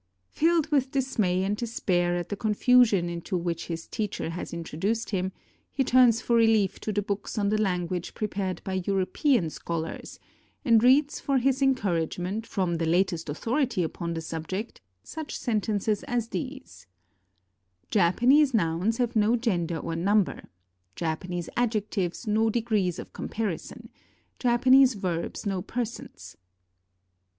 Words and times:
Filled 0.31 0.71
with 0.71 0.89
dismay 0.89 1.43
and 1.43 1.55
despair 1.55 2.15
at 2.15 2.29
the 2.29 2.35
confusion 2.35 3.07
into 3.07 3.37
which 3.37 3.67
his 3.67 3.85
teacher 3.85 4.31
has 4.31 4.51
introduced 4.51 5.11
him, 5.11 5.31
he 5.71 5.83
turns 5.83 6.21
for 6.21 6.35
relief 6.37 6.79
to 6.79 6.91
the 6.91 7.03
books 7.03 7.37
on 7.37 7.49
the 7.49 7.61
language 7.61 8.15
prepared 8.15 8.63
by 8.63 8.81
European 8.87 9.51
scholars, 9.51 10.19
and 10.65 10.81
reads 10.83 11.19
for 11.19 11.37
his 11.37 11.61
encouragement, 11.61 12.47
from 12.47 12.77
the 12.77 12.85
latest 12.87 13.29
authority 13.29 13.83
upon 13.83 14.15
the 14.15 14.21
subject, 14.21 14.81
such 15.03 15.37
sentences 15.37 16.01
as 16.05 16.29
these: 16.29 16.87
"Japanese 17.91 18.55
nouns 18.55 18.97
have 18.97 19.15
no 19.15 19.35
gender 19.35 19.77
or 19.77 19.95
number; 19.95 20.49
Japanese 20.95 21.47
adjectives, 21.55 22.25
no 22.25 22.49
degrees 22.49 22.97
of 22.97 23.13
comparison; 23.13 23.87
Japan 24.39 24.73
ese 24.73 24.95
verbs 24.95 25.45
no 25.45 25.61
persons." 25.61 26.37